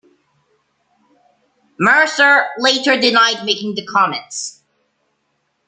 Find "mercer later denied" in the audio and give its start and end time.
1.77-3.45